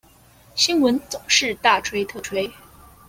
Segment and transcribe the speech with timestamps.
[0.55, 2.51] 新聞總是大吹特吹